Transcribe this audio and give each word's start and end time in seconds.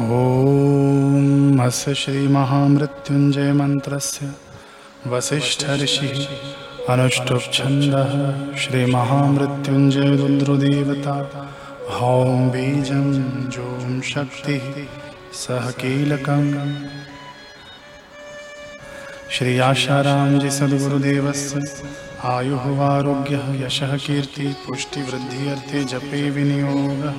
ॐ 0.00 1.60
अस्य 1.60 1.94
श्रीमहामृत्युञ्जयमन्त्रस्य 1.94 4.34
जों 13.54 14.00
शक्तिः 14.10 14.86
सह 15.32 15.64
कीलकम्। 15.80 16.54
श्री 19.30 19.58
आशारामजी 19.58 20.50
सद्गुरुदेवस्य 20.50 21.60
आयुः 22.34 22.84
आरोग्यः 22.84 23.66
यशः 23.66 23.96
कीर्तिः 23.96 24.54
पुष्टिवृद्ध्यर्थे 24.66 25.84
जपे 25.84 26.30
विनियोगः 26.30 27.18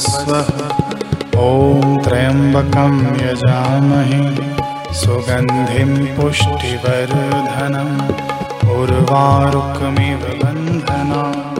ॐ 0.00 1.98
त्र्यम्बकं 1.98 3.14
यजामहे। 3.14 4.54
सुगन्धिं 4.94 6.06
पुष्टिवर्धनम्। 6.06 8.70
उर्वारुकमिव 8.70 10.16
बन्धना। 10.16 11.54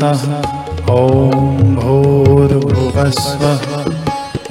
ॐ 0.00 1.74
भूर्भुवस्वः। 1.74 3.60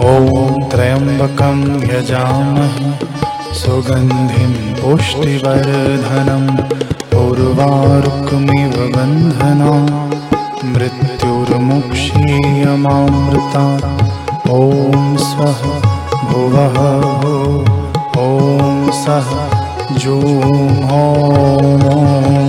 ॐ 0.10 0.70
त्र्यम्बकं 0.70 1.60
यजामहे। 1.84 2.92
सुगन्धिं 3.54 4.54
उर्वारुकमिव 7.20 8.74
बन्धना। 8.96 9.74
मृत्युर्मुक्षीयमामृता 10.66 13.66
ॐ 14.50 15.18
स्वः 15.18 15.62
भुवः 16.30 16.78
ॐ 18.22 18.92
सः 18.92 19.28
जूहो 19.98 21.04
ॐ 21.90 22.49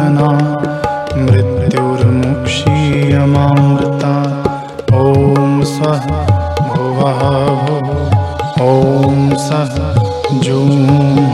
जूः 10.43 11.30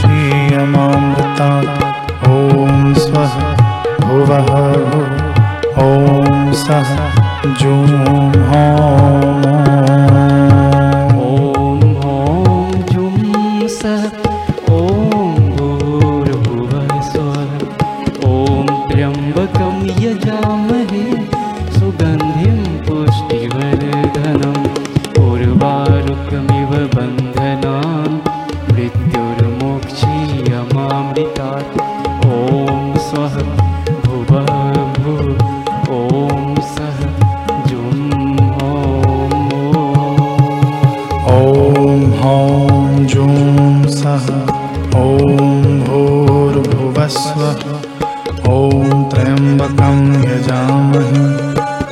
जामः 50.47 51.11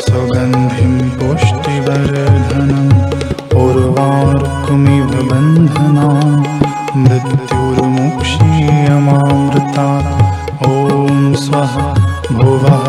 सुगन्धिं 0.05 0.95
पुष्टिवर्धनम् 1.19 2.91
पूर्वार्तुमिव 3.53 5.11
बन्धना 5.29 6.09
मृत्युर्मुक्षीयमामृता। 7.03 9.87
ॐ 10.67 10.69
स्वः 11.43 11.73
भुवः 12.37 12.85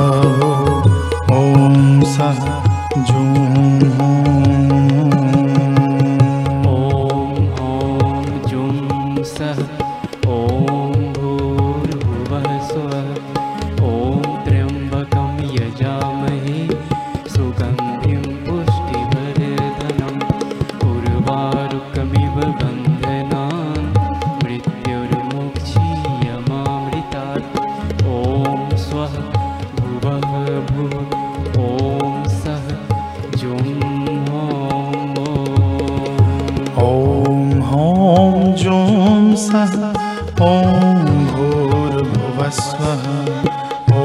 ॐ 1.38 1.40
सः 2.14 2.38
जूं 3.08 4.17
ॐ 39.48 41.04
भूर्भुवस्वः। 41.32 43.04
ॐ 43.96 43.98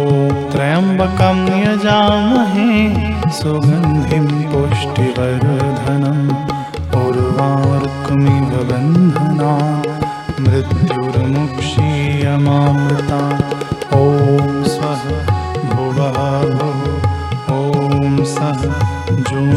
त्र्यम्बकं 0.51 1.39
यजामहे। 1.61 2.75
सुगन्धिं 3.31 4.27
पुष्टिवर्धनम् 4.27 6.29
गोष्टिवर्धनं 6.95 8.51
बन्धना 8.69 9.51
मृत्युर्मुक्षीयमामृता। 10.39 13.21
ॐ 13.95 13.97
स्वः। 14.63 15.03
भुव 15.75 15.99
ॐ 17.59 18.23
सः। 18.23 18.61
जूं 19.11 19.51